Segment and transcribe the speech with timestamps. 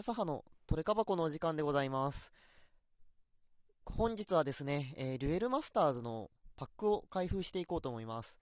[0.00, 2.32] 笹葉のトレカ箱のお時間でございます。
[3.84, 8.38] 本日はですね、えー、デュエルマスターズのパックを開封していこうと思います。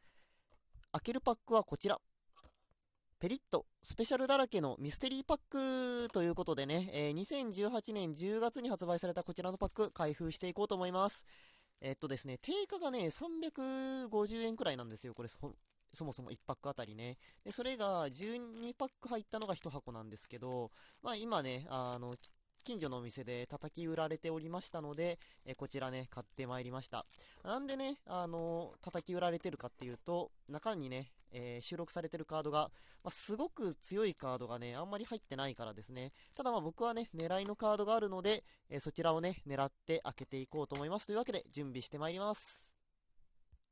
[0.93, 1.99] 開けるパックはこちら。
[3.21, 3.65] ペリッ!!
[3.83, 11.25] スペシャルだらけのミステリーパックということでね、えー、2018年10月に発売されたこちらのパック開封していこうと思います。
[11.81, 15.15] えー、っとですね、定価がね、350円くらいなんですよ。
[15.15, 15.31] これ
[15.97, 17.17] そもそも1パックあたりね。
[17.45, 20.71] で、それが12パック入ったのが1箱なんですけど、
[21.03, 22.13] まあ今ね、あの、
[22.67, 27.05] 近所のお店で叩き売られておりましたので、えこちらね、買ってまいりました。
[27.45, 32.71] なんでね、あの叩き売られてるかっていうと、中にね、えー、収録されてるカードが、
[33.05, 36.11] まあ、すごく強いカードがね、あんまり入ってないからですね。
[36.37, 41.07] ただまあ僕はね、狙いのカードがあるので、えー、そちらをね、狙って開けていこうと思います。
[41.07, 42.76] というわけで、準備してまいります。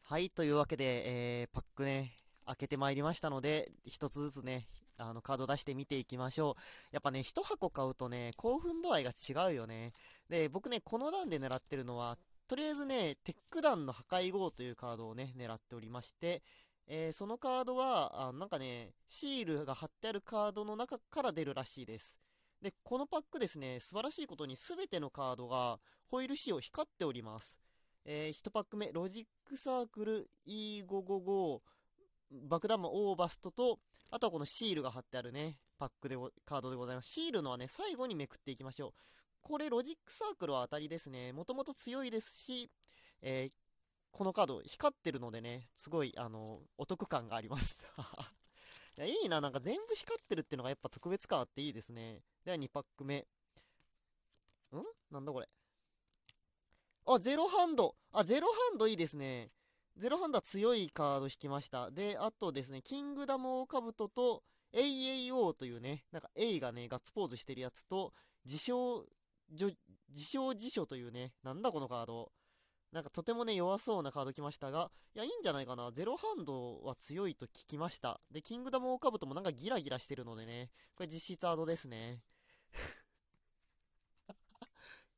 [0.07, 2.13] はい、というわけで、えー、パックね、
[2.45, 4.67] 開けてまいりましたので、一つずつね、
[4.99, 6.63] あの、カード出して見ていきましょう。
[6.93, 9.93] やっぱね、一箱買うとね、興奮度合いが違うよね。
[10.29, 16.43] で、僕ね、この段で狙ってるのは、とりあえずね、テック弾の破壊号というカードをね、狙っておりまして、
[16.87, 22.21] えー、そのカードは、あなんかね、シールが貼ってあるカードの中から出るらしいです。
[22.61, 27.64] で、このパックですね、素晴らしいことに全てのカードがホイール仕様光っております。
[28.07, 31.61] えー、1パック目、ロジックサークル E555、
[32.49, 33.79] 爆弾魔オーバストと、
[34.11, 37.11] あとはこのシールが貼ってあるね、パックでカードでございます。
[37.11, 38.93] シールのはね、最後にめくっていきましょう。
[39.41, 41.33] これ、ロジックサークルは当たりですね。
[41.33, 42.71] もともと強いですし、
[43.23, 43.57] えー、
[44.11, 47.89] このカード光ってるのでね、すごい、あの、お得感があります
[48.99, 49.07] いや。
[49.07, 52.23] いいな、なんか全部光ってるってのがやっぱ特別感あっていいですね。
[52.45, 53.27] では2パック目。
[54.73, 54.83] ん？
[55.11, 55.49] なんだこれ。
[57.07, 57.95] あ、ゼロハンド。
[58.13, 59.49] あ、ゼロハンドいいですね。
[59.97, 61.91] ゼロハンドは強いカード引きました。
[61.91, 64.43] で、あとですね、キングダムオーカブトと
[64.75, 68.13] AAO というね、なんか A がね、ガッツポーズしてるやつと、
[68.45, 69.07] 自称、
[69.51, 69.77] 自
[70.17, 72.33] 称辞書というね、なんだこのカード。
[72.91, 75.91] なんかとてもね、弱そうなカード来ましたが、いや、いいんじゃないかな。
[75.93, 78.21] ゼロハンドは強いと聞きました。
[78.31, 82.23] で、キングダムオーカブトもなんかギラギラしてるのでね、これ実質アドですね。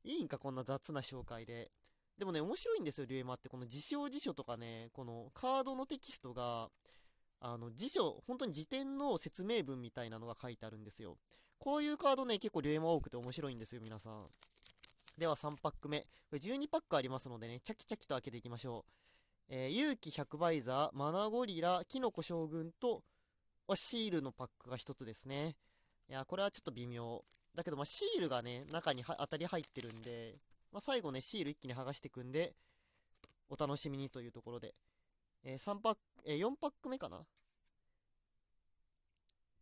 [0.05, 1.71] いいんか、こんな雑な紹介で。
[2.19, 3.49] でもね、面白いんですよ、デュエマって。
[3.49, 6.71] この辞書辞書とかね、このカードのテキストが、
[7.41, 11.19] あの、辞書、本当に辞典の説明文みたいなのが書いてあるんですよ。
[11.59, 14.27] こういうカードね、結構デュエマ多くて面白いんですよ、皆さん。
[15.19, 16.01] では3パック目。
[16.01, 19.55] これ12パックありますのでね、チャキチャキと開けていきましょう。
[19.55, 23.03] えー、勇気100バイザー、マナゴリラ、キノコ将軍と、
[23.75, 25.55] シールのパックが1つですね。
[26.09, 27.23] いや、これはちょっと微妙。
[27.55, 30.35] だけど、まあ、シールがね、中に当たり入ってるんで、
[30.77, 32.53] まあ、最後ね、シール一気に剥がしていくんで、
[33.49, 34.75] お楽しみにというところで。
[35.43, 37.17] えー、3パック、えー、4パック目かな？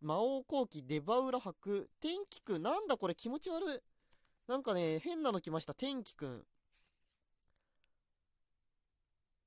[0.00, 3.80] 魔王後期デバウラ博、天気くん、なんだこれ気持ち悪い。
[4.48, 6.44] なんかね、変なの来ました、天気くん。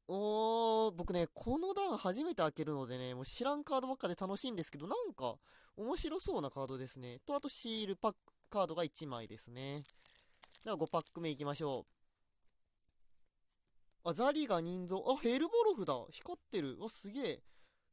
[0.08, 5.36] おー、僕ね、この段初めて開けるのでね、もう知らんカードばっかで楽しいんですけど、なんか、
[5.76, 7.20] 面白そうなカードですね。
[7.26, 8.18] と、あとシールパック、
[8.50, 9.84] カードが1枚ですね。
[10.68, 11.86] では5パック目いきましょ
[14.04, 14.10] う。
[14.10, 15.02] あ、ザリガ人造。
[15.08, 15.94] あ、ヘルボロフだ。
[16.12, 16.76] 光ってる。
[16.82, 17.40] わ、すげえ。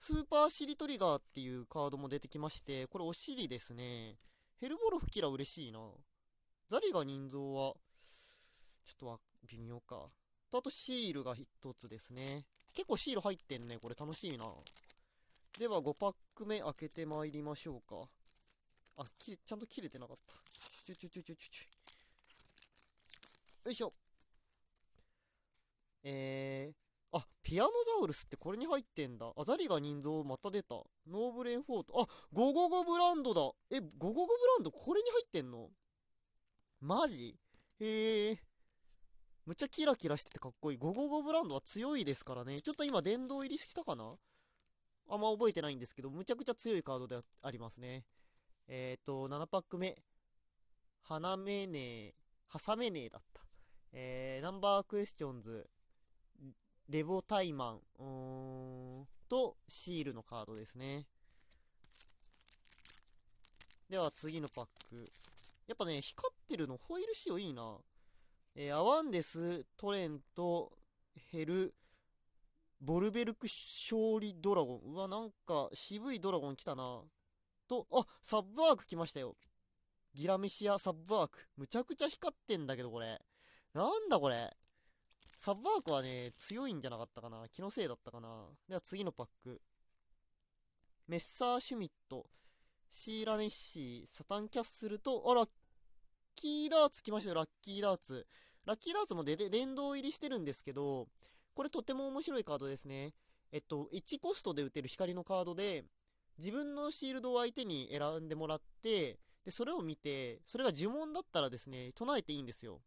[0.00, 4.16] スーパーシリトリガーっていうカードも出てきまして、これお尻ですね。
[4.60, 5.78] ヘルボロフキラ嬉しいな。
[6.68, 7.74] ザリガ人造は、
[8.84, 10.08] ちょっとは微妙か。
[10.50, 11.46] と、あとシールが1
[11.78, 12.44] つですね。
[12.74, 13.78] 結構シール入ってんね。
[13.80, 14.46] これ楽しいな。
[15.60, 18.02] では5パック目開けてまいりましょうか。
[18.98, 20.34] あ、ちゃんと切れてなかった。
[20.84, 21.73] ちょちょちょちょちょちょ。
[23.64, 23.90] よいしょ。
[26.02, 29.32] えー、あ、ピアノザウルスってこれに入ってんだ。
[29.36, 30.74] アザリが人造また出た。
[31.06, 32.02] ノーブレンフォート。
[32.02, 33.40] あ、ゴゴゴブランドだ。
[33.70, 35.70] え、ゴゴゴブランドこれに入ってんの？
[36.80, 37.34] マジ？
[37.80, 38.38] へえ。
[39.46, 40.78] むっちゃキラキラしててかっこいい。
[40.78, 42.60] ゴゴゴブランドは強いですからね。
[42.60, 44.14] ちょっと今殿堂入りしたかな？
[45.08, 48.04] あんま覚えてないんですけど、むちゃくちゃ強いカードでありますね。
[48.68, 49.96] えっ、ー、と、7パック目。
[51.02, 52.14] 花めねえ、
[52.66, 53.42] 挟めねえだった。
[53.96, 55.70] えー、ナンバークエスチョンズ、
[56.88, 61.06] レボタイマン、と、シールのカードですね。
[63.88, 64.96] では次のパック。
[65.68, 67.78] やっぱね、光ってるの、ホイール仕様いいな。
[68.56, 70.72] えー、アワンデス、トレント、
[71.30, 71.72] ヘル、
[72.80, 74.92] ボルベルク勝利ドラゴン。
[74.92, 77.00] うわ、なんか渋いドラゴン来たな。
[77.68, 79.36] と、あ、サブワーク来ましたよ。
[80.14, 81.48] ギラメシアサブワーク。
[81.56, 83.20] むちゃくちゃ光ってんだけど、これ。
[83.74, 84.56] なんだこれ。
[85.36, 87.48] サブワークはね、強いんじゃなかったかな。
[87.50, 88.28] 気のせいだったかな。
[88.68, 89.60] では次のパック。
[91.08, 92.24] メッサーシュミット。
[92.88, 95.48] シーラネッシー、サタンキャッスルと、あ、ラッ
[96.36, 98.26] キーダーツ来ましたよ、ラッキーダーツ。
[98.64, 101.08] ラッキーダーツもで連動入りしてるんですけど、
[101.54, 103.12] これとても面白いカードですね。
[103.50, 105.84] えっと、1コストで打てる光のカードで、
[106.38, 112.80] 自分のシールドを相手に選んでもらって、で、それを見て、それが呪文だったらですね、唱えていいんですよ。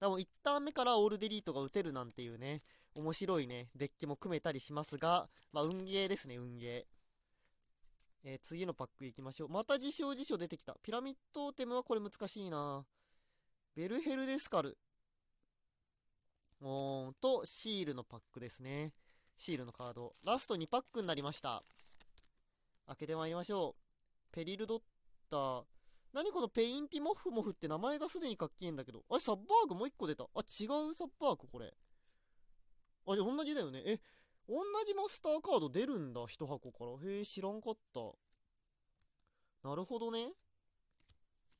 [0.00, 2.60] だから1ターン目からオールデリートが打てるなんていうね、
[2.96, 6.96] 面白いね、デッキも組めたりしますが、まあ、運ゲーですね、運ゲー。
[8.28, 9.48] えー、次のパックいきましょう。
[9.48, 10.76] また自称自称出てきた。
[10.82, 12.84] ピラミッドテムはこれ難しいな
[13.76, 14.76] ベルヘルデスカル。
[16.60, 18.94] おーんと、シールのパックですね。
[19.36, 20.12] シールのカード。
[20.24, 21.62] ラスト2パックになりました。
[22.86, 24.34] 開けてまいりましょう。
[24.34, 24.80] ペリルドッ
[25.30, 25.75] ター。
[26.16, 29.04] 何このペインティモフモフって名前がすでにかっけえんだけど。
[29.10, 30.24] あれ、サッバーグもう1個出た。
[30.24, 31.74] あ、違うサッバーグこれ。
[33.06, 33.82] あ、じゃ同じだよね。
[33.84, 33.98] え、
[34.48, 36.92] 同じマスターカード出るんだ、1箱から。
[37.06, 38.00] へえ、知らんかった。
[39.68, 40.32] なるほどね。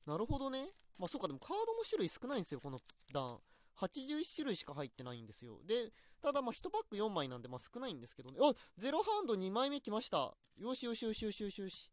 [0.06, 0.66] なるほどね。
[0.98, 2.78] まあ、そうか、でもカードの種類少ないんですよ、この
[3.12, 3.38] 段。
[3.76, 5.60] 81種類しか入ってないんですよ。
[5.66, 5.92] で、
[6.22, 8.38] ただま1パック4枚なんでま少ないんですけどね。
[8.40, 10.32] あゼロハンド2枚目来ました。
[10.56, 11.92] よしよしよしよしよしよし。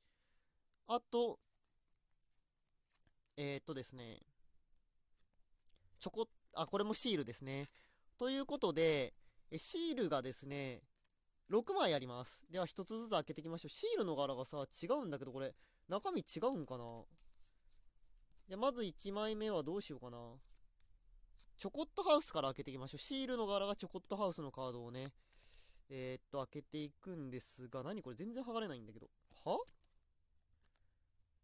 [0.88, 1.40] あと、
[3.64, 4.20] とですね。
[6.00, 7.68] ちょこ、あ、これもシールですね。
[8.18, 9.14] ということで、
[9.56, 10.82] シールがですね、
[11.52, 12.46] 6枚あります。
[12.50, 13.70] では1つずつ開けていきましょう。
[13.70, 15.54] シールの柄がさ、違うんだけど、これ、
[15.90, 16.86] 中身違うんかな？
[18.48, 20.18] じゃ、まず1枚目はどうしようかな。
[21.58, 23.00] チョコットハウスから開けていきましょう。
[23.00, 25.12] シールの柄がチョコットハウスのカードをね、
[25.90, 29.10] えー、っと、開けていくんですが、何これ全然剥がれないんだけど。
[29.46, 29.58] は？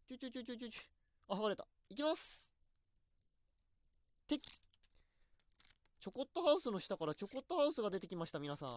[0.08, 0.82] ちょちょちょちょちょちょ。
[1.34, 1.66] あ、剥がれた。
[1.90, 2.54] いきます
[4.28, 8.68] てっチョコットハウスの下からチョコットハウスが出てきました、皆さん。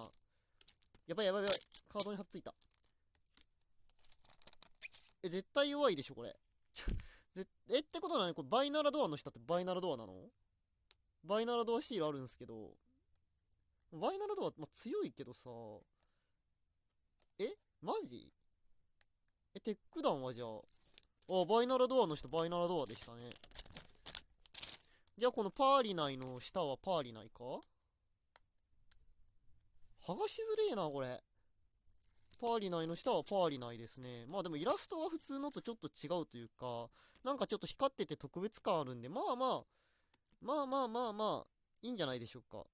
[1.08, 1.58] やばいやばいやばい。
[1.88, 2.54] カードに貼っついた。
[5.24, 6.36] え、絶対弱いでしょ、これ。
[7.34, 10.14] ぜえ、ってことなのこれバイナラドアの下ってバイナラドアなの？
[11.24, 12.72] バイナラドアシールあるんですけど、
[13.94, 15.50] バイナラドア、まあ、強いけどさ、
[17.40, 18.28] えマジ？
[19.56, 20.48] え、テック弾はじゃあ、
[21.42, 23.30] あ、バイナラドアの下、バイナラドアでしたね。
[25.18, 27.44] じゃあこのパーリナイの下はパーリナイか？
[30.06, 31.22] 剥がしづれえな、これ。
[32.42, 34.26] パーリナイの下はパーリナイですね。
[34.28, 36.90] まあでもイラストは普通のとちょっと違うというか、
[37.24, 39.64] なんかちょっと光ってて特別感あるんで、まあまあ、
[40.42, 41.48] まあまあまあまあ、
[41.82, 42.66] いいんじゃないでしょうか。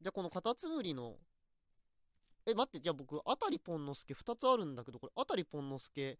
[0.00, 1.16] じゃあこのカタツムリの、
[2.46, 6.18] え、待って、じゃあ僕、あたりぽんのすけ2つあるんだけど、これ、あたりぽんのすけ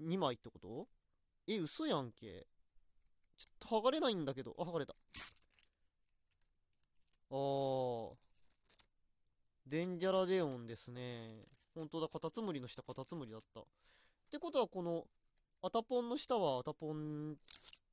[0.00, 0.88] 2枚ってこと？
[1.46, 2.46] え、嘘やんけ。
[3.36, 4.94] ちょっと剥がれないんだけど、あ、剥がれた。
[7.30, 8.10] あー。
[9.66, 11.44] デンジャラデオンですね。
[11.74, 13.60] 本当だ、カタツムリの下、カタツムリだった。
[13.60, 13.64] っ
[14.30, 15.04] てことは、この、
[15.62, 17.36] アタポンの下はアタポン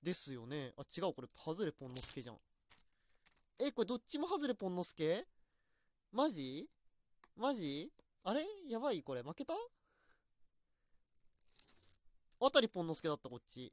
[0.03, 0.73] ですよね。
[0.77, 2.37] あ、違う、これ、ハズレポンのすけじゃん。
[3.59, 5.25] え、これどっちもハズレポンのすけ
[6.11, 6.67] マジ？
[7.37, 7.91] マジ？
[8.23, 8.45] あれ？
[8.67, 9.21] やばい、これ。
[9.23, 9.53] 負けた？
[12.43, 13.71] あたりポンのすけだった、こっち。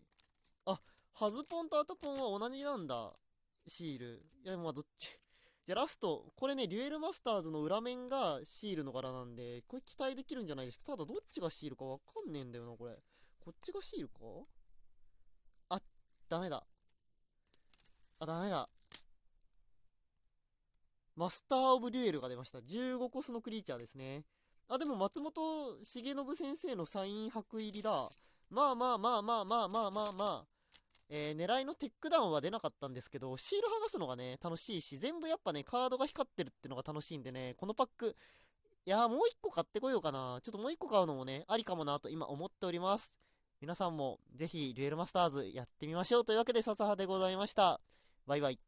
[0.67, 0.79] あ、
[1.15, 3.13] ハズポンとアタポンは同じなんだ。
[3.67, 4.27] シール。
[4.45, 5.19] いや、まあ、どっち？
[5.65, 6.33] じゃラスト。
[6.37, 10.85] これね、デュエルマスターズの裏面がシールの柄なんで、これ期待できるんじゃないですか？
[10.93, 12.95] ただ、どっちがシールかわかんねえんだよな、これ。
[13.41, 14.21] こっちがシールか？
[15.71, 15.81] あ、
[16.29, 16.63] ダメだ。
[18.21, 18.69] あ、ダメだ。
[21.17, 22.59] マスター・オブ・デュエルが出ました。
[22.59, 24.25] 15コスのクリーチャーですね。
[24.69, 28.11] あ、でも松本しげのぶ先生のサイン箔入りだ。
[28.51, 30.45] まあまあまあまあまあまあまあまあ。
[31.11, 38.15] えー、狙いのテックダウンは出なかったんですけど、シール剥がすのがね、楽しいし、全部やっぱね、カードが光ってるってのが楽しいんでね、このパック、
[38.85, 40.41] いやーもう一個買ってこようかな。
[40.43, 43.19] ちょっともう一個買うのもね、ありかもなと今思っております。
[43.61, 47.81] 皆さんもぜひデュエルマスターズやってみましょうというわけで笹葉でございました。
[48.27, 48.68] バイバイ。